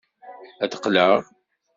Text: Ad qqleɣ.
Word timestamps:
Ad 0.63 0.71
qqleɣ. 0.79 1.19